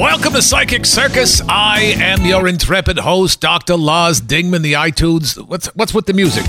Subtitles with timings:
[0.00, 1.42] Welcome to Psychic Circus.
[1.46, 3.76] I am your intrepid host, Dr.
[3.76, 5.36] Lars Dingman, the iTunes.
[5.46, 6.46] What's what's with the music?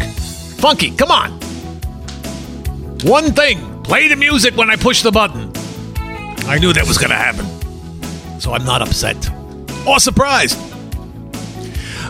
[0.58, 1.32] Funky, come on.
[3.04, 5.52] One thing, play the music when I push the button.
[6.48, 7.46] I knew that was going to happen.
[8.40, 9.18] So I'm not upset
[9.86, 10.58] or surprised.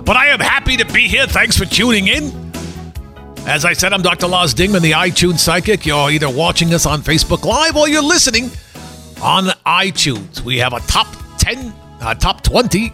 [0.05, 1.25] But I am happy to be here.
[1.25, 2.51] Thanks for tuning in.
[3.47, 4.27] As I said, I'm Dr.
[4.27, 5.87] Lars Dingman, the iTunes Psychic.
[5.87, 8.51] You're either watching us on Facebook Live or you're listening
[9.23, 10.41] on iTunes.
[10.41, 11.07] We have a top
[11.41, 12.91] 10, uh, top 20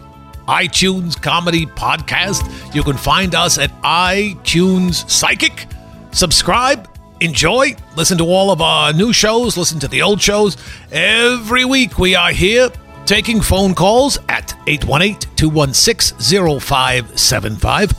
[0.48, 2.74] iTunes comedy podcast.
[2.74, 5.66] You can find us at iTunes Psychic.
[6.12, 6.88] Subscribe,
[7.20, 10.56] enjoy, listen to all of our new shows, listen to the old shows.
[10.90, 12.70] Every week we are here
[13.04, 17.92] taking phone calls at 818 216 0575.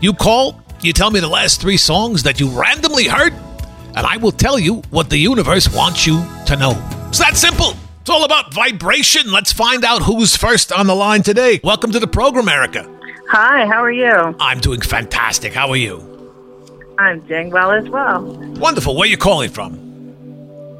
[0.00, 3.32] You call, you tell me the last three songs that you randomly heard,
[3.96, 6.80] and I will tell you what the universe wants you to know.
[7.08, 7.74] It's that simple.
[8.02, 9.30] It's all about vibration.
[9.30, 11.60] Let's find out who's first on the line today.
[11.62, 12.82] Welcome to the program, Erica.
[13.28, 14.10] Hi, how are you?
[14.40, 15.52] I'm doing fantastic.
[15.54, 16.00] How are you?
[16.98, 18.24] I'm doing well as well.
[18.58, 18.96] Wonderful.
[18.96, 19.74] Where are you calling from?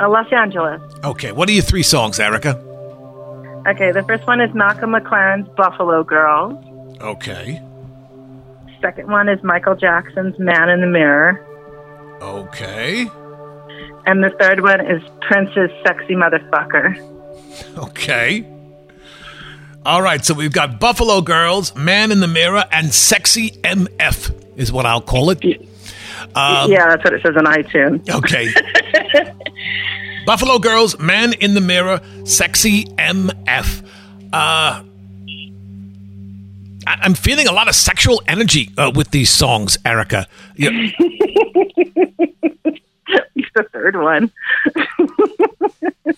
[0.00, 0.82] Uh, Los Angeles.
[1.04, 2.56] Okay, what are your three songs, Erica?
[3.68, 6.56] Okay, the first one is Malcolm McLaren's Buffalo Girls.
[7.00, 7.62] Okay.
[8.80, 11.38] Second one is Michael Jackson's Man in the Mirror.
[12.20, 13.06] Okay.
[14.06, 17.10] And the third one is Prince's Sexy Motherfucker.
[17.76, 18.46] Okay.
[19.84, 24.70] All right, so we've got Buffalo Girls, Man in the Mirror, and Sexy MF is
[24.70, 25.44] what I'll call it.
[26.36, 28.08] Um, yeah, that's what it says on iTunes.
[28.08, 28.52] Okay.
[30.26, 33.82] Buffalo Girls, Man in the Mirror, Sexy MF.
[34.32, 34.84] Uh, I-
[36.86, 40.28] I'm feeling a lot of sexual energy uh, with these songs, Erica.
[40.54, 40.90] You-
[43.54, 44.30] the third one.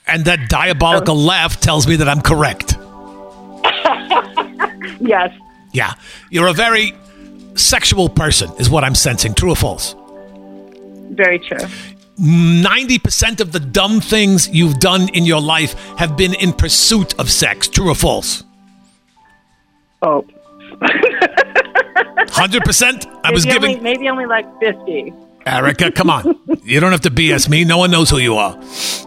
[0.06, 2.76] and that diabolical laugh tells me that I'm correct.
[5.00, 5.36] Yes.
[5.72, 5.94] Yeah.
[6.30, 6.94] You're a very
[7.56, 9.34] sexual person, is what I'm sensing.
[9.34, 9.94] True or false?
[11.10, 11.58] Very true.
[12.18, 17.30] 90% of the dumb things you've done in your life have been in pursuit of
[17.30, 17.68] sex.
[17.68, 18.44] True or false?
[20.02, 20.24] Oh.
[20.80, 23.20] 100%?
[23.24, 23.70] I was maybe giving.
[23.78, 25.12] Only, maybe only like 50.
[25.46, 26.38] Erica, come on.
[26.64, 27.64] You don't have to BS me.
[27.64, 28.58] No one knows who you are.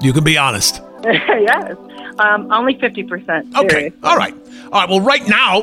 [0.02, 0.82] You can be honest.
[1.04, 1.76] yes.
[2.20, 3.56] Um, only 50%.
[3.56, 3.70] Okay.
[3.70, 3.94] serious.
[4.04, 4.36] All right.
[4.72, 4.90] All right.
[4.90, 5.62] Well, right now,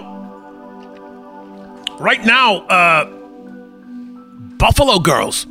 [1.98, 3.04] right now, uh,
[4.56, 5.46] Buffalo Girls.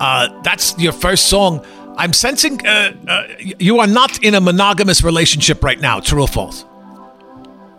[0.00, 1.64] Uh, that's your first song.
[1.96, 6.00] I'm sensing uh, uh, you are not in a monogamous relationship right now.
[6.00, 6.64] True or false?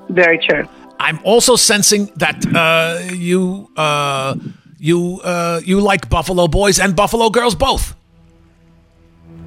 [0.10, 0.68] Very true.
[1.00, 4.36] I'm also sensing that uh, you uh,
[4.82, 7.96] you uh, you like Buffalo boys and Buffalo girls both.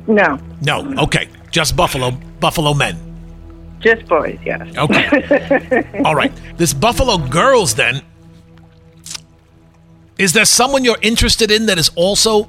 [0.06, 0.38] No.
[0.62, 2.96] No, okay, just Buffalo Buffalo men.
[3.80, 4.62] Just boys, yes.
[4.78, 6.32] Okay, all right.
[6.56, 8.00] This Buffalo girls then.
[10.16, 12.48] Is there someone you're interested in that is also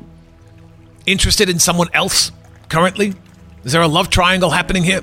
[1.08, 2.32] interested in someone else
[2.70, 3.16] currently?
[3.64, 5.02] Is there a love triangle happening here?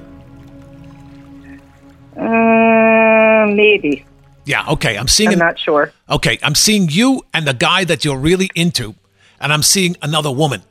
[2.17, 4.05] Uh, maybe.
[4.45, 4.97] Yeah, okay.
[4.97, 5.93] I'm seeing I'm an- not sure.
[6.09, 8.95] Okay, I'm seeing you and the guy that you're really into,
[9.41, 10.63] and I'm seeing another woman.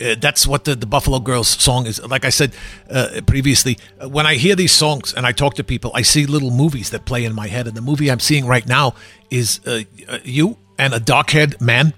[0.00, 2.02] Uh, that's what the, the Buffalo Girls song is.
[2.02, 2.54] Like I said
[2.88, 6.24] uh, previously, uh, when I hear these songs and I talk to people, I see
[6.24, 7.66] little movies that play in my head.
[7.66, 8.94] And the movie I'm seeing right now
[9.30, 11.92] is uh, uh, you and a dark haired man,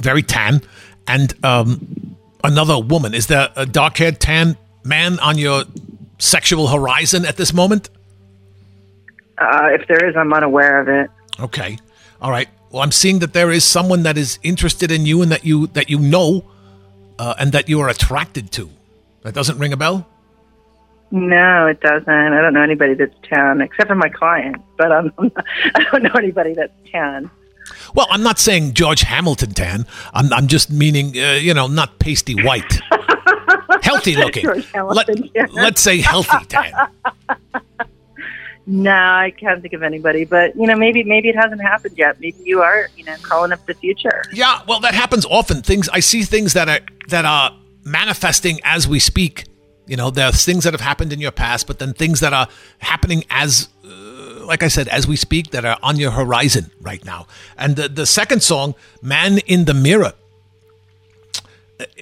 [0.00, 0.62] very tan,
[1.06, 3.12] and um, another woman.
[3.12, 5.64] Is there a dark haired tan man on your
[6.18, 7.90] sexual horizon at this moment?
[9.38, 11.10] Uh, if there is, I'm unaware of it.
[11.40, 11.78] Okay.
[12.20, 12.48] All right.
[12.70, 15.66] Well, I'm seeing that there is someone that is interested in you and that you
[15.68, 16.44] that you know
[17.18, 18.70] uh, and that you are attracted to.
[19.22, 20.06] That doesn't ring a bell.
[21.10, 22.08] No, it doesn't.
[22.08, 25.12] I don't know anybody that's tan except for my client, but um,
[25.74, 27.30] I don't know anybody that's tan.
[27.94, 29.86] Well, I'm not saying George Hamilton tan.
[30.14, 32.80] I'm I'm just meaning uh, you know not pasty white,
[33.82, 34.44] healthy looking.
[34.44, 35.48] George Hamilton tan.
[35.52, 36.72] Let, us say healthy tan.
[38.64, 42.20] No, I can't think of anybody, but you know, maybe maybe it hasn't happened yet.
[42.20, 44.22] Maybe you are, you know, calling up the future.
[44.32, 45.62] Yeah, well, that happens often.
[45.62, 49.46] Things I see things that are that are manifesting as we speak.
[49.86, 52.32] You know, there are things that have happened in your past, but then things that
[52.32, 52.46] are
[52.78, 57.04] happening as, uh, like I said, as we speak, that are on your horizon right
[57.04, 57.26] now.
[57.58, 60.12] And the the second song, "Man in the Mirror."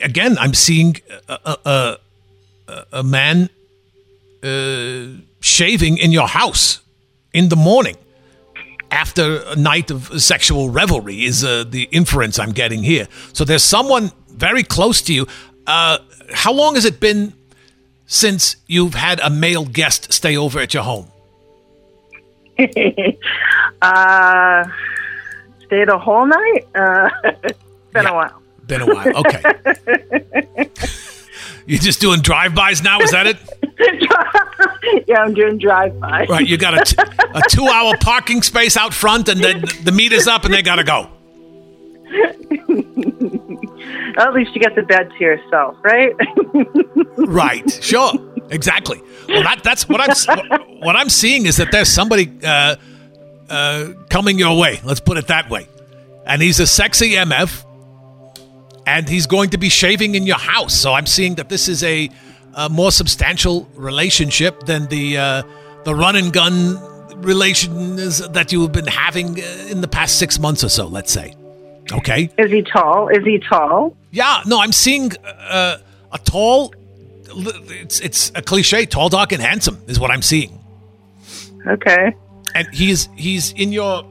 [0.02, 0.96] Again, I'm seeing
[1.26, 1.98] a a,
[2.68, 3.48] a, a man
[4.42, 6.80] uh, shaving in your house
[7.32, 7.96] in the morning
[8.90, 13.06] after a night of sexual revelry is uh, the inference I'm getting here.
[13.32, 15.26] So there's someone very close to you.
[15.66, 15.98] Uh,
[16.32, 17.32] how long has it been
[18.06, 21.06] since you've had a male guest stay over at your home?
[23.82, 24.64] uh,
[25.66, 26.66] stayed a whole night.
[26.74, 27.08] Uh,
[27.92, 28.10] been Yeah.
[28.10, 28.42] a while.
[28.66, 29.16] Been a while.
[29.18, 29.42] Okay.
[31.66, 33.00] You're just doing drive-bys now.
[33.00, 33.36] Is that it?
[35.06, 36.26] yeah, I'm doing drive-by.
[36.28, 36.46] Right.
[36.46, 37.02] You got a, t-
[37.34, 40.84] a two-hour parking space out front, and then the meet is up, and they gotta
[40.84, 41.10] go.
[44.18, 46.12] At least you get the bed to yourself, right?
[47.16, 47.70] Right.
[47.82, 48.12] Sure.
[48.50, 49.00] Exactly.
[49.28, 50.60] Well, that, that's what I'm.
[50.80, 52.76] What I'm seeing is that there's somebody uh,
[53.48, 54.80] uh, coming your way.
[54.84, 55.68] Let's put it that way.
[56.26, 57.64] And he's a sexy MF,
[58.86, 60.74] and he's going to be shaving in your house.
[60.74, 62.10] So I'm seeing that this is a,
[62.54, 65.42] a more substantial relationship than the uh,
[65.84, 66.78] the run and gun
[67.22, 70.86] relations that you have been having uh, in the past six months or so.
[70.86, 71.34] Let's say.
[71.92, 72.30] Okay.
[72.38, 73.08] Is he tall?
[73.08, 73.96] Is he tall?
[74.12, 75.78] Yeah, no, I'm seeing uh,
[76.12, 76.72] a tall.
[77.32, 78.86] It's it's a cliche.
[78.86, 80.58] Tall, dark, and handsome is what I'm seeing,
[81.66, 82.14] Okay.
[82.54, 84.04] and he's he's in your.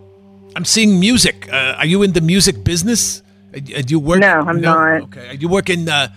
[0.55, 1.47] I'm seeing music.
[1.51, 3.21] Uh, are you in the music business?
[3.53, 4.19] Uh, Do you work?
[4.19, 5.01] No, I'm not.
[5.03, 5.37] Okay.
[5.39, 6.07] You work in uh,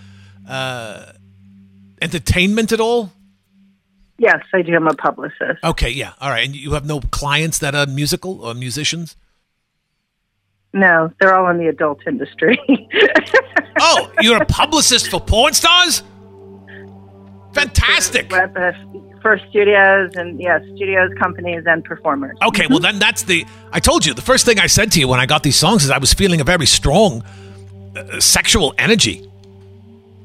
[0.48, 1.11] uh,
[2.02, 3.12] entertainment at all?
[4.18, 4.74] Yes, I do.
[4.74, 5.64] I'm a publicist.
[5.64, 6.44] Okay, yeah, all right.
[6.46, 9.16] And you have no clients that are musical or musicians?
[10.72, 12.58] No, they're all in the adult industry.
[13.84, 16.02] Oh, you're a publicist for porn stars?
[17.52, 18.30] Fantastic.
[18.30, 22.36] For studios and yeah, studios, companies, and performers.
[22.42, 23.44] Okay, well then that's the.
[23.72, 25.84] I told you the first thing I said to you when I got these songs
[25.84, 27.22] is I was feeling a very strong
[27.96, 29.28] uh, sexual energy.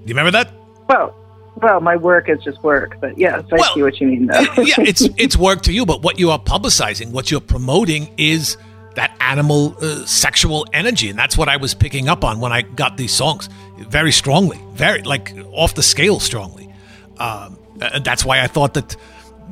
[0.06, 0.52] You remember that?
[0.88, 1.16] Well,
[1.62, 4.40] well, my work is just work, but yes, I Well, see what you mean, though.
[4.58, 8.58] yeah, it's it's work to you, but what you are publicizing, what you're promoting, is
[8.96, 12.62] that animal uh, sexual energy, and that's what I was picking up on when I
[12.62, 16.74] got these songs very strongly, very like off the scale strongly.
[17.18, 18.96] Um, and that's why I thought that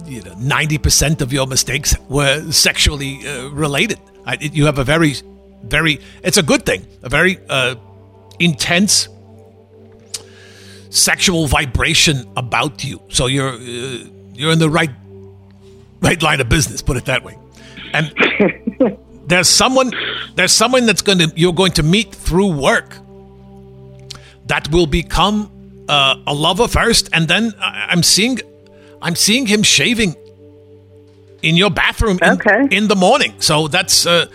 [0.06, 4.00] you know ninety percent of your mistakes were sexually uh, related.
[4.26, 5.16] I, you have a very,
[5.64, 6.00] very.
[6.24, 6.86] It's a good thing.
[7.04, 7.76] A very uh,
[8.40, 9.10] intense
[10.90, 13.00] sexual vibration about you.
[13.10, 13.98] So you're uh,
[14.34, 14.92] you're in the right
[16.02, 16.82] right line of business.
[16.82, 17.38] Put it that way.
[17.94, 18.14] And
[19.28, 19.92] there's someone
[20.36, 22.98] there's someone that's going to you're going to meet through work
[24.48, 25.50] that will become
[25.90, 28.40] uh, a lover first, and then I- I'm seeing
[29.02, 30.16] I'm seeing him shaving
[31.42, 32.68] in your bathroom in, Okay.
[32.76, 33.34] in the morning.
[33.40, 34.06] So that's.
[34.06, 34.28] Uh,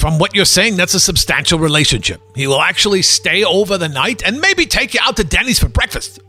[0.00, 2.22] from what you're saying, that's a substantial relationship.
[2.34, 5.68] He will actually stay over the night and maybe take you out to Denny's for
[5.68, 6.20] breakfast.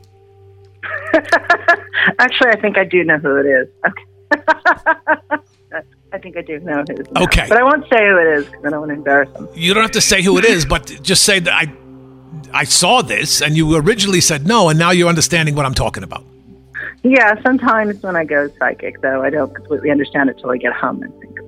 [2.19, 3.67] Actually, I think I do know who it is.
[3.87, 4.03] Okay.
[6.13, 7.07] I think I do know who it is.
[7.15, 7.45] Okay.
[7.47, 9.47] But I won't say who it is because I don't want to embarrass him.
[9.53, 11.71] You don't have to say who it is, but just say that I
[12.53, 16.03] I saw this and you originally said no and now you're understanding what I'm talking
[16.03, 16.25] about.
[17.03, 20.73] Yeah, sometimes when I go psychic, though, I don't completely understand it till I get
[20.73, 21.01] home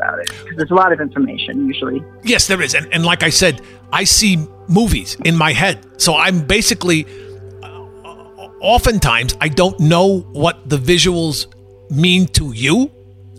[0.03, 0.27] about it.
[0.29, 2.03] Because there's a lot of information usually.
[2.23, 2.75] Yes, there is.
[2.75, 3.61] And, and like I said,
[3.91, 6.01] I see movies in my head.
[6.01, 7.05] So I'm basically,
[7.63, 7.67] uh,
[8.61, 11.47] oftentimes, I don't know what the visuals
[11.91, 12.91] mean to you.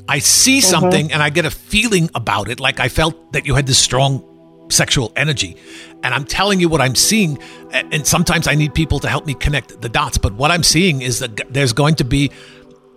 [0.08, 3.54] I see something and I get a feeling about it, like I felt that you
[3.54, 4.22] had this strong
[4.70, 5.56] sexual energy.
[6.02, 7.38] And I'm telling you what I'm seeing.
[7.72, 10.18] And sometimes I need people to help me connect the dots.
[10.18, 12.30] But what I'm seeing is that there's going to be,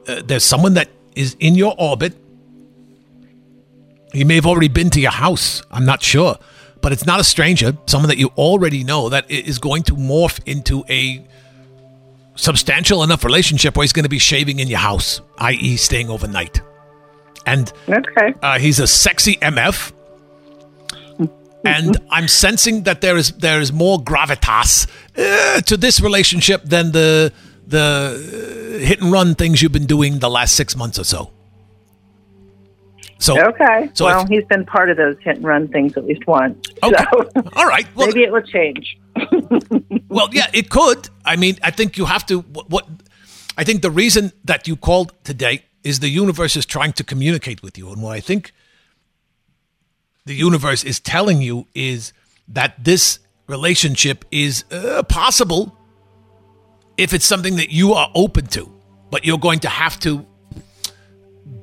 [0.07, 2.13] uh, there's someone that is in your orbit
[4.13, 5.61] he may have already been to your house.
[5.71, 6.37] I'm not sure.
[6.81, 10.39] But it's not a stranger, someone that you already know that is going to morph
[10.45, 11.25] into a
[12.35, 16.61] substantial enough relationship where he's going to be shaving in your house, i.e., staying overnight.
[17.47, 18.33] And Okay.
[18.43, 19.91] uh, he's a sexy MF.
[21.65, 24.87] And I'm sensing that there is there is more gravitas
[25.17, 27.33] uh, to this relationship than the
[27.65, 31.31] the uh, hit and run things you've been doing the last six months or so.
[33.19, 33.89] So Okay.
[33.93, 36.57] So well, if- he's been part of those hit and run things at least once.
[36.83, 37.03] Okay.
[37.11, 37.87] So All right.
[37.95, 38.97] Well, maybe it will change.
[40.09, 41.09] well, yeah, it could.
[41.25, 42.39] I mean, I think you have to.
[42.41, 42.87] What, what
[43.57, 47.63] I think the reason that you called today is the universe is trying to communicate
[47.63, 48.51] with you, and what I think
[50.25, 52.13] the universe is telling you is
[52.49, 55.77] that this relationship is uh, possible
[56.97, 58.71] if it's something that you are open to,
[59.09, 60.25] but you're going to have to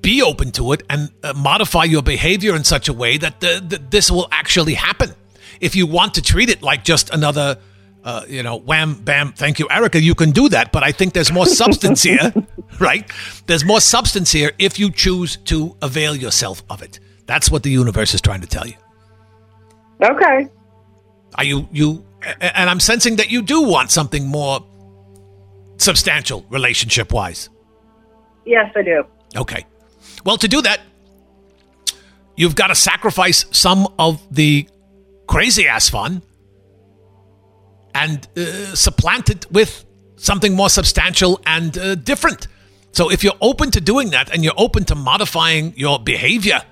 [0.00, 3.64] be open to it and uh, modify your behavior in such a way that the,
[3.66, 5.10] the, this will actually happen.
[5.60, 7.58] If you want to treat it like just another,
[8.02, 10.72] uh, you know, wham, bam, thank you, Erica, you can do that.
[10.72, 12.34] But I think there's more substance here,
[12.78, 13.10] right?
[13.46, 17.00] There's more substance here if you choose to avail yourself of it.
[17.26, 18.74] That's what the universe is trying to tell you.
[20.02, 20.48] Okay.
[21.36, 22.04] Are you you?
[22.40, 24.64] And I'm sensing that you do want something more
[25.78, 27.48] substantial relationship wise.
[28.44, 29.04] Yes, I do.
[29.36, 29.64] Okay.
[30.24, 30.80] Well, to do that,
[32.36, 34.68] you've got to sacrifice some of the
[35.26, 36.22] crazy ass fun
[37.94, 39.84] and uh, supplant it with
[40.16, 42.48] something more substantial and uh, different.
[42.92, 46.62] So if you're open to doing that and you're open to modifying your behavior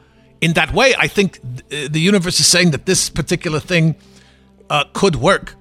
[0.40, 3.97] in that way, I think th- the universe is saying that this particular thing
[4.71, 5.54] uh, could work.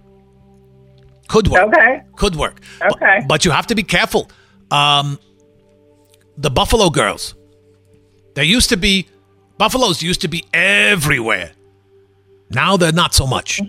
[1.27, 1.63] Could work.
[1.63, 2.03] Okay.
[2.15, 2.61] Could work.
[2.81, 3.17] Okay.
[3.21, 4.29] But, but you have to be careful.
[4.69, 5.19] Um,
[6.37, 7.35] the Buffalo Girls.
[8.33, 9.07] There used to be
[9.57, 11.51] buffaloes used to be everywhere.
[12.49, 13.61] Now they're not so much.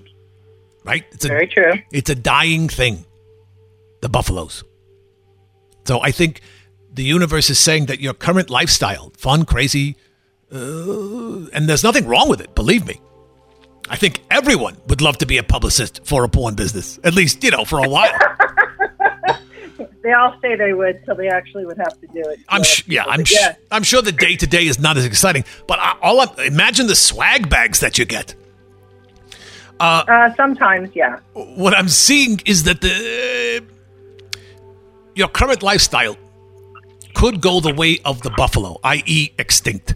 [0.85, 1.04] Right?
[1.12, 1.75] It's a, Very true.
[1.92, 3.04] It's a dying thing.
[4.00, 4.64] The buffaloes.
[5.85, 6.40] So I think
[6.92, 9.97] the universe is saying that your current lifestyle, fun, crazy,
[10.52, 13.00] uh, and there's nothing wrong with it, believe me.
[13.88, 17.42] I think everyone would love to be a publicist for a porn business, at least,
[17.45, 18.12] you know, for a while.
[20.03, 22.41] They all say they would, so they actually would have to do it.
[22.49, 23.55] I'm sh- yeah, I'm sh- yeah.
[23.71, 26.89] I'm sure the day to day is not as exciting, but I, all I, imagine
[26.89, 28.35] the swag bags that you get.
[29.79, 31.19] Uh, sometimes, yeah.
[31.35, 33.65] What I'm seeing is that the
[35.15, 36.17] your current lifestyle
[37.15, 39.95] could go the way of the buffalo, i.e., extinct,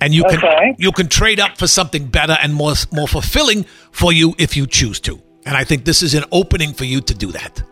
[0.00, 0.74] and you can Okay.
[0.78, 4.66] you can trade up for something better and more more fulfilling for you if you
[4.66, 5.20] choose to.
[5.46, 7.62] And I think this is an opening for you to do that.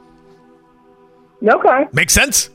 [1.46, 1.84] Okay.
[1.92, 2.50] Make sense?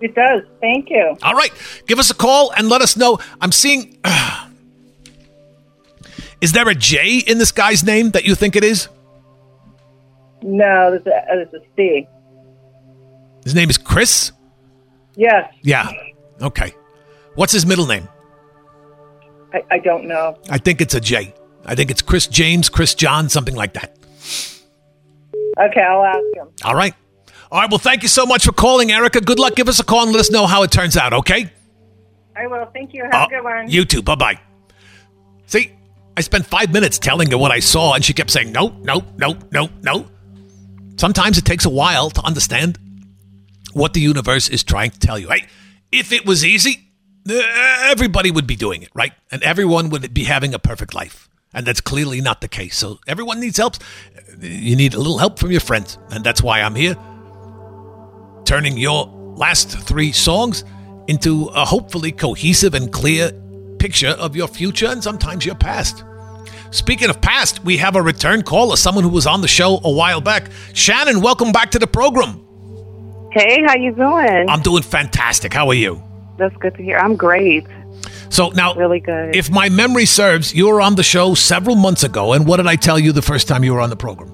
[0.00, 0.42] It does.
[0.60, 1.16] Thank you.
[1.22, 1.50] All right.
[1.86, 3.18] Give us a call and let us know.
[3.40, 3.98] I'm seeing.
[6.40, 8.88] is there a J in this guy's name that you think it is?
[10.42, 12.06] No, this is, uh, this is C.
[13.44, 14.32] His name is Chris?
[15.16, 15.52] Yes.
[15.62, 15.90] Yeah.
[16.42, 16.74] Okay.
[17.34, 18.08] What's his middle name?
[19.52, 20.38] I, I don't know.
[20.50, 21.34] I think it's a J.
[21.64, 23.96] I think it's Chris James, Chris John, something like that.
[25.58, 26.48] Okay, I'll ask him.
[26.64, 26.94] All right.
[27.50, 27.70] All right.
[27.70, 29.20] Well, thank you so much for calling, Erica.
[29.20, 29.54] Good luck.
[29.54, 31.50] Give us a call and let us know how it turns out, okay?
[32.36, 32.66] I will.
[32.72, 33.04] Thank you.
[33.04, 33.70] Have Uh, a good one.
[33.70, 34.02] You too.
[34.02, 34.40] Bye bye.
[35.46, 35.70] See,
[36.16, 39.02] I spent five minutes telling her what I saw, and she kept saying, no, no,
[39.16, 40.06] no, no, no.
[40.96, 42.78] Sometimes it takes a while to understand
[43.74, 45.28] what the universe is trying to tell you.
[45.28, 45.46] Hey,
[45.92, 46.88] if it was easy,
[47.28, 47.34] uh,
[47.84, 49.12] everybody would be doing it, right?
[49.30, 51.28] And everyone would be having a perfect life.
[51.54, 52.76] And that's clearly not the case.
[52.76, 53.76] So everyone needs help.
[54.40, 55.96] You need a little help from your friends.
[56.10, 56.96] And that's why I'm here,
[58.46, 60.64] turning your last three songs
[61.08, 63.30] into a hopefully cohesive and clear
[63.78, 66.04] picture of your future and sometimes your past.
[66.70, 69.90] Speaking of past, we have a return caller, someone who was on the show a
[69.90, 70.48] while back.
[70.72, 72.42] Shannon, welcome back to the program.
[73.32, 74.48] Hey, how you doing?
[74.48, 75.52] I'm doing fantastic.
[75.52, 76.02] How are you?
[76.38, 76.96] That's good to hear.
[76.98, 77.66] I'm great.
[78.30, 79.34] So now, Really good.
[79.36, 82.32] if my memory serves, you were on the show several months ago.
[82.32, 84.32] And what did I tell you the first time you were on the program?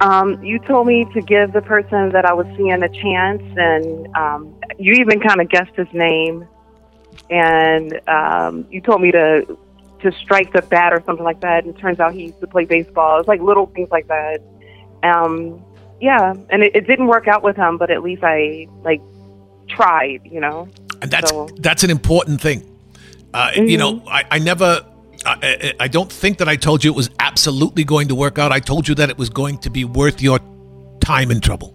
[0.00, 4.16] Um, you told me to give the person that I was seeing a chance, and
[4.16, 6.46] um, you even kind of guessed his name.
[7.30, 9.58] And um, you told me to
[10.02, 11.64] to strike the bat or something like that.
[11.64, 13.18] And it turns out he used to play baseball.
[13.18, 14.38] It's like little things like that.
[15.02, 15.64] Um,
[16.00, 19.00] yeah, and it, it didn't work out with him, but at least I like
[19.68, 20.20] tried.
[20.24, 20.68] You know.
[21.02, 22.62] And that's So- that's an important thing.
[23.34, 24.80] Uh, You know, I, I never,
[25.26, 28.52] I, I- don't think that I told you it was absolutely going to work out.
[28.52, 30.38] I told you that it was going to be worth your
[31.00, 31.74] time and trouble.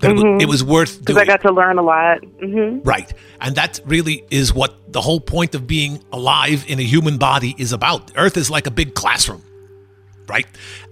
[0.00, 1.16] That it, was, it was worth Because.
[1.16, 2.24] I got to learn a lot.
[2.24, 3.12] hmm Right.
[3.40, 7.54] And that really is what the whole point of being alive in a human body
[7.58, 8.12] is about.
[8.16, 9.42] Earth is like a big classroom,
[10.28, 10.46] right?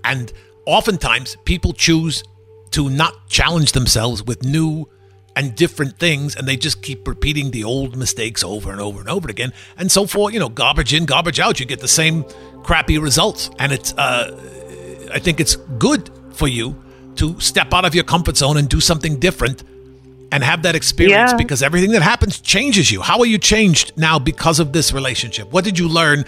[0.04, 0.33] And
[0.66, 2.23] oftentimes people choose
[2.73, 4.88] to not challenge themselves with new
[5.37, 9.09] and different things and they just keep repeating the old mistakes over and over and
[9.09, 9.52] over again.
[9.76, 12.25] And so for, you know, garbage in, garbage out, you get the same
[12.64, 13.50] crappy results.
[13.59, 14.35] And it's uh
[15.12, 16.83] I think it's good for you
[17.16, 19.62] to step out of your comfort zone and do something different
[20.33, 21.37] and have that experience Yeah.
[21.37, 23.00] because everything that happens changes you.
[23.00, 25.52] How are you changed now because of this relationship?
[25.52, 26.25] What did you learn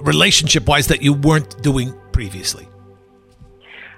[0.00, 2.68] relationship wise that you weren't doing previously?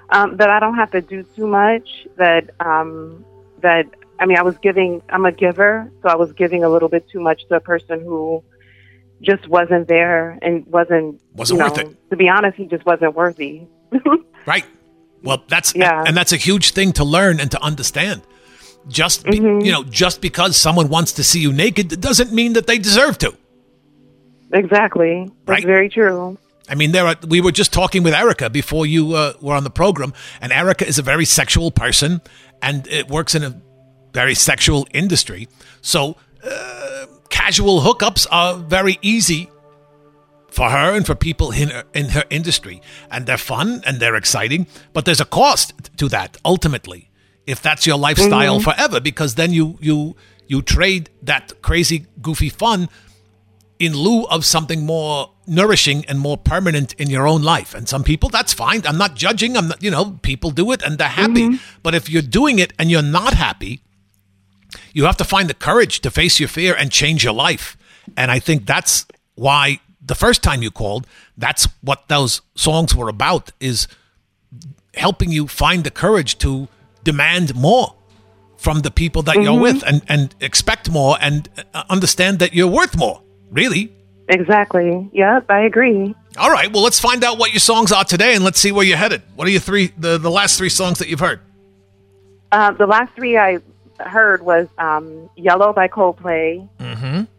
[0.09, 1.87] um, that I don't have to do too much.
[2.17, 3.23] That um,
[3.61, 3.85] that
[4.21, 5.01] I mean, I was giving.
[5.09, 7.99] I'm a giver, so I was giving a little bit too much to a person
[8.01, 8.43] who
[9.21, 12.09] just wasn't there and wasn't Wasn't worth know, it.
[12.11, 13.63] To be honest, he just wasn't worthy.
[14.47, 14.65] Right.
[15.23, 16.03] Well, that's Yeah.
[16.07, 18.21] and that's a huge thing to learn and to understand.
[18.87, 19.65] Just be, Mm-hmm.
[19.65, 23.17] you know, just because someone wants to see you naked doesn't mean that they deserve
[23.19, 23.33] to.
[24.53, 25.25] exactly.
[25.45, 25.65] That's Right.
[25.65, 26.37] very true.
[26.69, 29.63] I mean, there are, we were just talking with Erica before you uh, were on
[29.63, 32.21] the program, and Erica is a very sexual person,
[32.61, 33.61] and it works in a
[34.13, 35.47] very sexual industry.
[35.81, 39.49] So, uh, casual hookups are very easy
[40.49, 44.15] for her and for people in her, in her industry, and they're fun and they're
[44.15, 44.67] exciting.
[44.93, 46.37] But there's a cost to that.
[46.43, 47.09] Ultimately,
[47.47, 50.15] if that's your lifestyle forever because then you you
[50.47, 52.89] you trade that crazy goofy fun
[53.79, 57.73] in lieu of something more nourishing and more permanent in your own life.
[57.73, 58.85] And some people, that's fine.
[58.85, 59.57] I'm not judging.
[59.57, 61.59] I'm not, you know, people do it and they're happy.
[61.81, 63.81] But if you're doing it and you're not happy,
[64.93, 67.77] you have to find the courage to face your fear and change your life.
[68.17, 69.05] And I think that's
[69.35, 71.07] why the first time you called,
[71.37, 73.87] that's what those songs were about is
[74.93, 76.67] helping you find the courage to
[77.03, 77.95] demand more
[78.57, 82.67] from the people that you're with and, and expect more and uh, understand that you're
[82.67, 83.21] worth more.
[83.49, 83.91] Really.
[84.29, 85.09] Exactly.
[85.13, 86.15] Yep, I agree.
[86.37, 86.71] All right.
[86.71, 89.23] Well, let's find out what your songs are today and let's see where you're headed.
[89.35, 91.41] What are your three the, the last three songs that you've heard?
[92.51, 93.59] Uh, the last three I
[94.07, 96.67] heard was um, "Yellow" by Coldplay,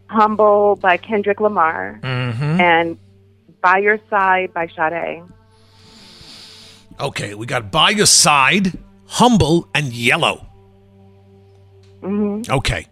[0.07, 2.97] "Humble" by Kendrick Lamar, and
[3.61, 5.23] "By Your Side" by Sade.
[6.99, 10.45] Okay, we got By Your Side, Humble, and Yellow.
[12.49, 12.87] Okay.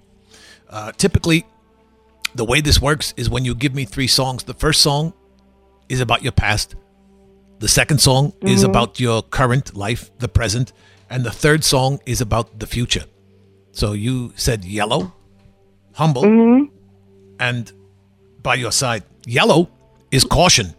[0.69, 1.45] Uh, typically,
[2.33, 5.13] the way this works is when you give me three songs, the first song
[5.89, 6.75] is about your past,
[7.59, 10.73] the second song is about your current life, the present,
[11.11, 13.05] and the third song is about the future.
[13.71, 15.13] So you said Yellow,
[15.93, 16.25] Humble,
[17.39, 17.71] and
[18.41, 19.03] By Your Side.
[19.25, 19.69] Yellow
[20.11, 20.75] is caution.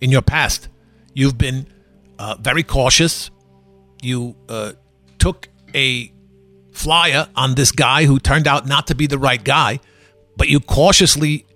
[0.00, 0.68] In your past,
[1.14, 1.66] you've been
[2.18, 3.30] uh, very cautious.
[4.02, 4.72] You uh,
[5.18, 6.12] took a
[6.72, 9.80] flyer on this guy who turned out not to be the right guy,
[10.36, 11.46] but you cautiously,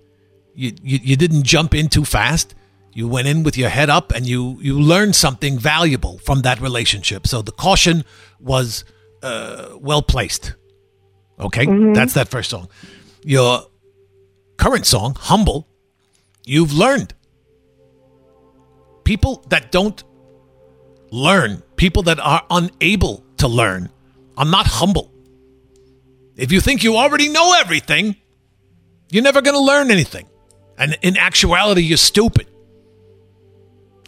[0.55, 2.55] you, you, you didn't jump in too fast.
[2.93, 6.59] You went in with your head up and you, you learned something valuable from that
[6.59, 7.27] relationship.
[7.27, 8.05] So the caution
[8.39, 8.83] was
[9.27, 10.55] uh, well placed.
[11.39, 12.67] Okay, that's that first song.
[13.23, 13.67] Your
[14.57, 15.67] current song, Humble,
[16.45, 17.13] you've learned.
[19.03, 20.03] People that don't
[21.11, 23.89] learn, people that are unable to learn,
[24.35, 25.11] are not humble.
[26.35, 28.15] If you think you already know everything,
[29.09, 30.27] you're never going to learn anything.
[30.77, 32.47] And in actuality, you're stupid.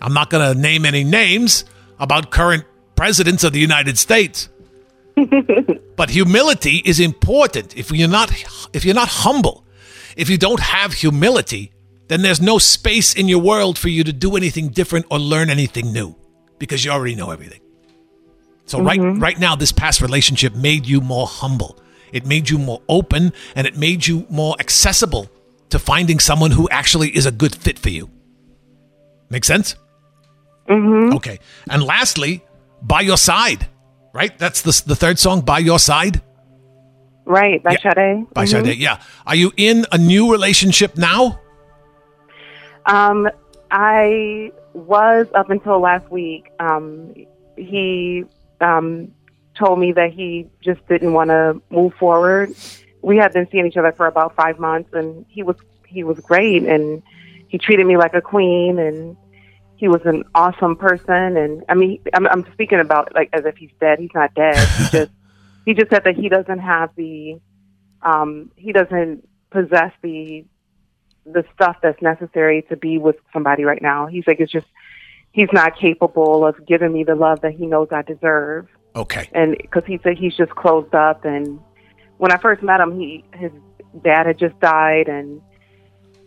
[0.02, 1.66] I'm not going to name any names
[2.00, 4.50] about current presidents of the United States.
[5.96, 7.78] but humility is important.
[7.78, 8.32] If you're not
[8.74, 9.66] if you're not humble,
[10.16, 11.72] if you don't have humility,
[12.08, 15.50] then there's no space in your world for you to do anything different or learn
[15.50, 16.16] anything new
[16.58, 17.62] because you already know everything.
[18.66, 21.80] So right right now this past relationship made you more humble.
[22.12, 25.30] It made you more open and it made you more accessible
[25.70, 28.10] to finding someone who actually is a good fit for you.
[29.30, 29.76] Make sense?
[30.68, 31.16] Mm-hmm.
[31.16, 31.40] Okay.
[31.70, 32.44] And lastly,
[32.82, 33.68] by your side,
[34.14, 34.38] right?
[34.38, 36.22] That's the the third song, by your side.
[37.26, 37.94] Right, by Yeah.
[37.94, 38.34] Sade.
[38.34, 38.48] By Mhm.
[38.50, 38.98] Sade, yeah.
[39.28, 41.40] Are you in a new relationship now?
[42.86, 43.30] Um,
[43.70, 46.48] I was up until last week.
[46.60, 47.14] Um,
[47.56, 48.24] he
[48.62, 49.10] um,
[49.56, 52.50] told me that he just didn't want to move forward.
[53.02, 56.20] We had been seeing each other for about five months, and he was he was
[56.20, 57.02] great, and
[57.48, 59.16] he treated me like a queen, and
[59.80, 61.38] he was an awesome person.
[61.38, 63.98] And I mean, I'm, I'm speaking about like as if he's dead.
[64.00, 64.58] He's not dead.
[64.58, 65.12] He just
[65.66, 67.40] he just said that he doesn't have the
[68.02, 70.44] um, he doesn't possess the
[71.26, 74.08] the stuff that's necessary to be with somebody right now.
[74.08, 74.66] He's like, it's just,
[75.32, 78.68] he's not capable of giving me the love that he knows I deserve.
[78.96, 79.30] Okay.
[79.34, 81.24] And because he said he's just closed up.
[81.26, 81.60] And
[82.18, 83.52] when I first met him, he, his
[84.04, 85.42] dad had just died and,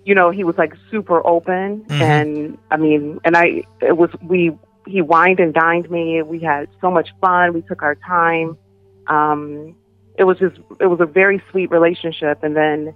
[0.04, 1.84] you know, he was like super open.
[2.02, 4.52] And I mean, and I, it was, we,
[4.86, 6.22] he wined and dined me.
[6.22, 7.52] We had so much fun.
[7.52, 8.58] We took our time.
[9.06, 9.76] Um,
[10.18, 12.42] it was just, it was a very sweet relationship.
[12.42, 12.94] And then,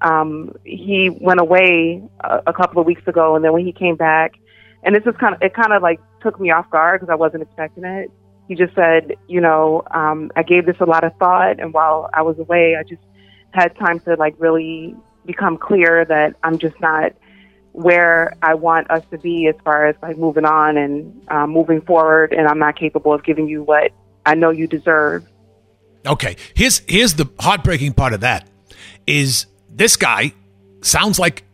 [0.00, 3.96] um, he went away a, a couple of weeks ago, and then when he came
[3.96, 4.34] back,
[4.82, 7.16] and this is kind of it kind of like took me off guard because I
[7.16, 8.10] wasn't expecting it.
[8.48, 12.10] He just said, you know, um, I gave this a lot of thought, and while
[12.12, 13.02] I was away, I just
[13.52, 14.94] had time to like really
[15.26, 17.12] become clear that I'm just not
[17.72, 21.80] where I want us to be as far as like moving on and um, moving
[21.80, 23.90] forward, and I'm not capable of giving you what
[24.24, 25.26] I know you deserve.
[26.06, 26.36] Okay.
[26.54, 28.48] Here's here's the heartbreaking part of that
[29.06, 30.32] is this guy
[30.82, 31.44] sounds like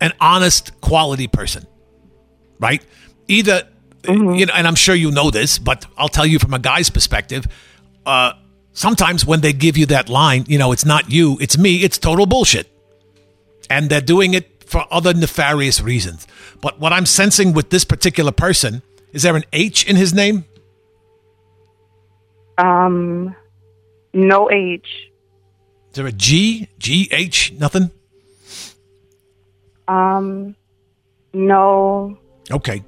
[0.00, 1.66] an honest quality person.
[2.58, 2.82] Right?
[3.28, 3.68] Either
[4.08, 6.88] you know, and I'm sure you know this, but I'll tell you from a guy's
[6.88, 7.46] perspective,
[8.06, 8.32] uh
[8.76, 11.98] sometimes when they give you that line, you know, it's not you, it's me, it's
[11.98, 12.68] total bullshit.
[13.68, 16.26] And they're doing it for other nefarious reasons.
[16.60, 20.44] But what I'm sensing with this particular person, is there an H in his name?
[22.58, 23.34] Um,
[24.12, 25.10] no age.
[25.90, 26.68] Is there a G?
[26.78, 27.52] G H?
[27.58, 27.90] Nothing?
[29.88, 30.54] Um,
[31.32, 32.18] no.
[32.50, 32.82] Okay.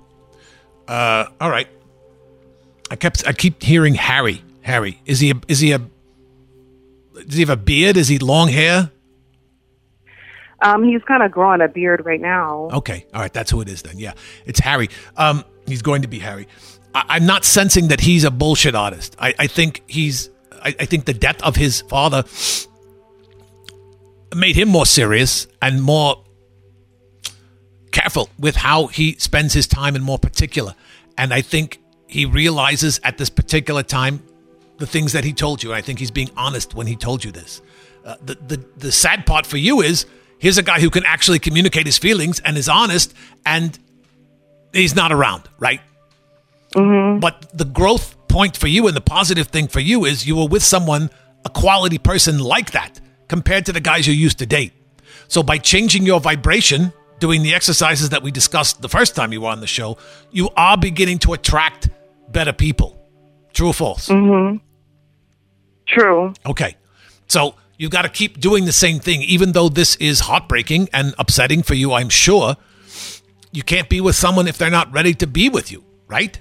[0.87, 1.69] Uh, all right.
[2.91, 4.43] I kept I keep hearing Harry.
[4.69, 5.01] Harry.
[5.05, 5.81] Is he a, is he a
[7.27, 7.97] does he have a beard?
[7.97, 8.93] Is he long hair?
[10.61, 12.69] Um, he's kind of growing a beard right now.
[12.73, 13.07] Okay.
[13.15, 13.33] All right.
[13.33, 13.99] That's who it is then.
[13.99, 14.13] Yeah.
[14.45, 14.89] It's Harry.
[15.17, 16.49] Um, he's going to be Harry.
[16.95, 19.17] I, I'm not sensing that he's a bullshit artist.
[19.19, 22.25] I, I think he's, I, I think the death of his father
[24.35, 26.25] made him more serious and more
[27.93, 30.75] careful with how he spends his time and more particular.
[31.17, 34.23] And I think he realizes at this particular time
[34.79, 35.71] the things that he told you.
[35.71, 37.61] And I think he's being honest when he told you this.
[38.05, 40.07] Uh, the, the, the sad part for you is
[40.39, 43.13] here's a guy who can actually communicate his feelings and is honest,
[43.45, 43.79] and
[44.73, 45.81] he's not around, right?
[47.21, 50.47] But the growth point for you and the positive thing for you is you were
[50.47, 51.11] with someone,
[51.45, 54.73] a quality person like that, compared to the guys you used to date.
[55.29, 59.41] So by changing your vibration, doing the exercises that we discussed the first time you
[59.41, 59.99] were on the show,
[60.31, 61.91] you are beginning to attract
[62.31, 62.95] better people.
[63.53, 64.09] True or false?
[65.89, 66.35] True.
[66.47, 66.77] Okay.
[67.27, 71.15] So you've got to keep doing the same thing, even though this is heartbreaking and
[71.19, 72.57] upsetting for you, I'm sure.
[73.51, 76.39] You can't be with someone if they're not ready to be with you, right?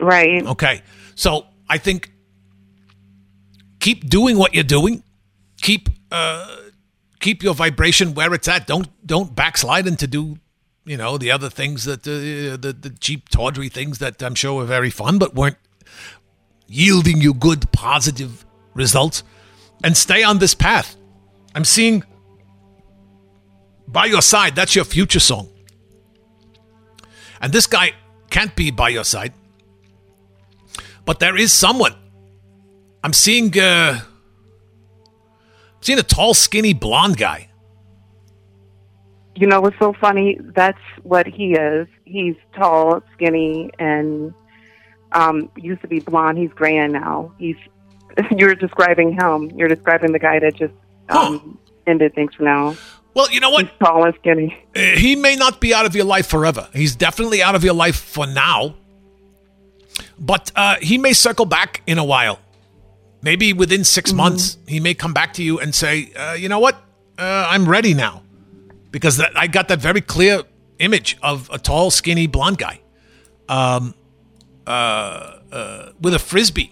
[0.00, 0.44] Right.
[0.44, 0.82] Okay.
[1.14, 2.10] So I think
[3.78, 5.04] keep doing what you're doing.
[5.62, 6.56] Keep uh
[7.20, 8.66] keep your vibration where it's at.
[8.66, 10.38] Don't don't backslide into do
[10.84, 14.54] you know the other things that uh, the the cheap tawdry things that I'm sure
[14.54, 15.58] were very fun but weren't
[16.70, 19.24] yielding you good positive results
[19.82, 20.96] and stay on this path.
[21.54, 22.04] I'm seeing
[23.88, 25.48] by your side that's your future song.
[27.42, 27.92] And this guy
[28.30, 29.32] can't be by your side.
[31.04, 31.94] But there is someone.
[33.02, 37.48] I'm seeing uh I'm seeing a tall, skinny, blonde guy.
[39.34, 40.38] You know what's so funny?
[40.54, 41.88] That's what he is.
[42.04, 44.34] He's tall, skinny, and
[45.12, 46.38] um, used to be blonde.
[46.38, 47.32] He's gray now.
[47.38, 47.56] He's.
[48.36, 49.50] You're describing him.
[49.56, 50.74] You're describing the guy that just
[51.08, 52.76] um, ended things for now.
[53.14, 53.66] Well, you know what?
[53.66, 54.56] He's tall and skinny.
[54.74, 56.68] Uh, he may not be out of your life forever.
[56.72, 58.76] He's definitely out of your life for now.
[60.18, 62.38] But uh, he may circle back in a while.
[63.22, 66.58] Maybe within 6 months, he may come back to you and say, uh, "You know
[66.58, 66.76] what?
[67.18, 68.22] Uh, I'm ready now,"
[68.90, 70.42] because that, I got that very clear
[70.78, 72.80] image of a tall, skinny, blonde guy,
[73.48, 73.94] um,
[74.70, 76.70] uh, uh, with a frisbee.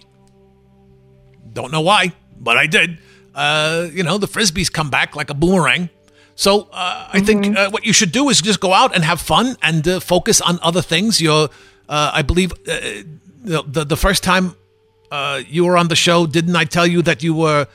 [1.53, 2.89] Don't know why, but I did.
[3.35, 5.89] Uh, you know, the frisbees come back like a boomerang.
[6.35, 9.19] So uh, I think uh, what you should do is just go out and have
[9.19, 11.19] fun and uh, focus on other things.
[11.19, 11.49] You're,
[11.89, 12.79] uh, I believe, uh,
[13.43, 14.55] the, the the first time
[15.11, 17.67] uh, you were on the show, didn't I tell you that you were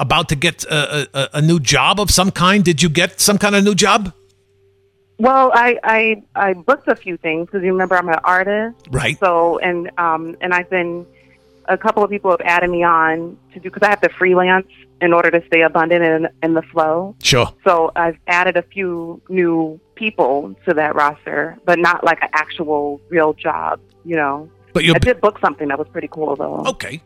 [0.00, 2.64] about to get a, a, a new job of some kind?
[2.64, 4.12] Did you get some kind of new job?
[5.18, 9.18] Well, I I, I booked a few things because you remember I'm an artist, Right.
[9.18, 11.06] So and um and I've been
[11.66, 14.68] a couple of people have added me on to do because I have to freelance
[15.00, 17.14] in order to stay abundant in in the flow.
[17.22, 17.52] Sure.
[17.64, 23.00] So I've added a few new people to that roster, but not like an actual
[23.10, 23.80] real job.
[24.04, 26.62] You know, But you're I did book something that was pretty cool though.
[26.74, 27.02] okay,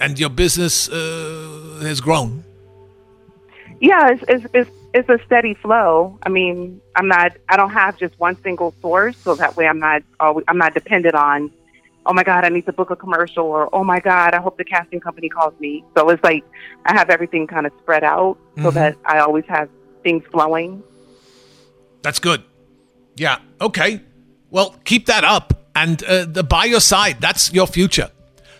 [0.00, 2.44] and your business uh, has grown.
[3.80, 6.18] Yeah, it's, it's it's it's a steady flow.
[6.22, 7.32] I mean, I'm not.
[7.48, 10.02] I don't have just one single source, so that way I'm not.
[10.20, 11.50] Always, I'm not dependent on.
[12.06, 14.56] Oh my God, I need to book a commercial, or oh my God, I hope
[14.56, 15.84] the casting company calls me.
[15.96, 16.44] So it's like
[16.86, 18.74] I have everything kind of spread out, so Mhm.
[18.74, 19.68] that I always have
[20.02, 20.82] things flowing.
[22.02, 22.42] That's good.
[23.16, 23.38] Yeah.
[23.60, 24.00] Okay.
[24.50, 27.16] Well, keep that up, and uh, the by your side.
[27.20, 28.10] That's your future.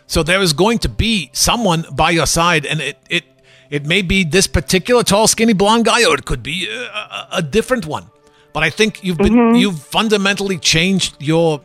[0.07, 3.25] So there is going to be someone by your side, and it it
[3.71, 7.29] it may be this particular tall, skinny, blonde guy, or it could be a, a,
[7.33, 8.07] a different one.
[8.53, 11.61] But I think you've been you've fundamentally changed your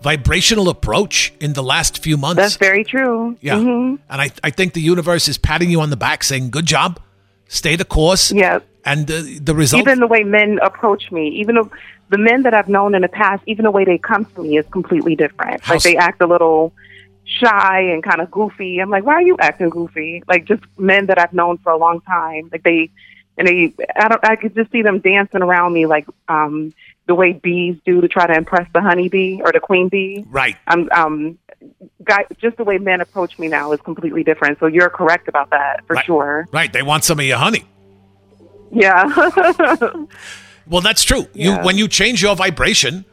[0.00, 2.36] vibrational approach in the last few months.
[2.40, 3.36] That's very true.
[3.40, 3.58] yeah.
[3.58, 6.66] hmm And I I think the universe is patting you on the back, saying, "Good
[6.66, 7.00] job,
[7.48, 8.60] stay the course." Yeah.
[8.84, 9.82] And uh, the result.
[9.82, 11.68] Even the way men approach me, even the,
[12.08, 14.56] the men that I've known in the past, even the way they come to me
[14.56, 15.62] is completely different.
[15.62, 16.72] How like they act a little
[17.28, 18.78] shy and kind of goofy.
[18.80, 20.22] I'm like, why are you acting goofy?
[20.26, 22.48] Like just men that I've known for a long time.
[22.50, 22.90] Like they,
[23.36, 26.72] and they, I don't, I could just see them dancing around me like um
[27.06, 30.24] the way bees do to try to impress the honeybee or the queen bee.
[30.28, 30.56] right.
[30.66, 31.38] I'm um,
[32.04, 34.58] guy, just the way men approach me now is completely different.
[34.60, 36.04] So you're correct about that for Right.
[36.04, 36.46] sure.
[36.52, 36.70] Right.
[36.70, 37.64] They want some of your honey.
[38.72, 39.10] Yeah.
[40.70, 41.26] Well, that's true.
[41.32, 43.06] You when you change your vibration,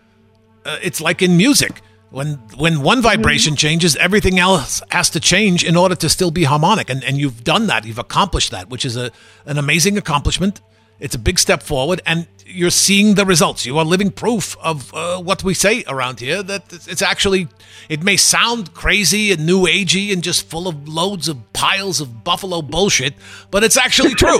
[0.65, 1.81] uh, it's like in music.
[2.11, 6.43] When when one vibration changes, everything else has to change in order to still be
[6.43, 6.89] harmonic.
[6.89, 7.85] And and you've done that.
[7.85, 9.11] You've accomplished that, which is a
[9.45, 10.61] an amazing accomplishment.
[10.99, 13.65] It's a big step forward, and you're seeing the results.
[13.65, 17.49] You are living proof of uh, what we say around here that it's actually,
[17.89, 22.23] it may sound crazy and new agey and just full of loads of piles of
[22.23, 23.13] buffalo bullshit,
[23.51, 24.39] but it's actually true.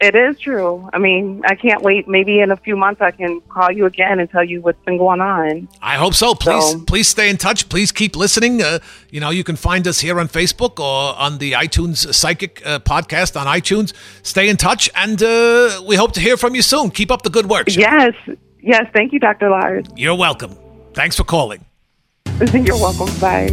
[0.00, 0.88] It is true.
[0.92, 2.06] I mean, I can't wait.
[2.08, 4.98] Maybe in a few months I can call you again and tell you what's been
[4.98, 5.68] going on.
[5.80, 6.34] I hope so.
[6.34, 7.68] Please, So- please stay in touch.
[7.68, 8.60] Please keep listening.
[8.62, 8.80] Uh,
[9.10, 12.80] you know, you can find us here on Facebook or on the iTunes Psychic uh,
[12.80, 13.92] podcast on iTunes.
[14.22, 16.90] Stay in touch, and uh, we hope to hear from you soon.
[16.90, 17.68] Keep up the good work.
[17.68, 18.14] Yes.
[18.60, 18.86] Yes.
[18.92, 19.48] Thank you, Dr.
[19.50, 19.86] Lars.
[19.96, 20.56] You're welcome.
[20.92, 21.64] Thanks for calling.
[22.52, 23.08] You're welcome.
[23.20, 23.50] Bye.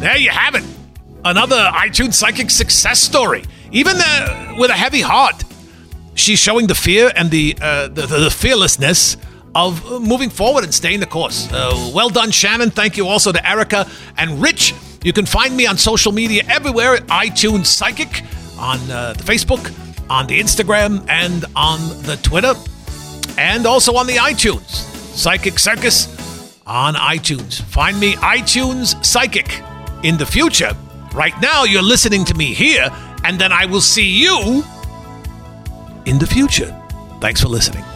[0.00, 0.64] There you have it.
[1.24, 3.44] Another iTunes Psychic success story.
[3.72, 5.42] Even uh, with a heavy heart,
[6.16, 9.16] she's showing the fear and the, uh, the, the, the fearlessness
[9.54, 11.50] of moving forward and staying the course.
[11.52, 12.70] Uh, well done, Shannon.
[12.70, 14.74] Thank you also to Erica and Rich.
[15.02, 18.22] You can find me on social media everywhere at iTunes Psychic,
[18.58, 19.72] on uh, the Facebook,
[20.10, 22.54] on the Instagram, and on the Twitter,
[23.38, 24.68] and also on the iTunes.
[25.14, 26.08] Psychic Circus
[26.66, 27.62] on iTunes.
[27.62, 29.62] Find me iTunes Psychic.
[30.02, 30.72] In the future,
[31.14, 32.88] right now you're listening to me here,
[33.24, 34.62] and then I will see you
[36.06, 36.74] in the future.
[37.20, 37.95] Thanks for listening.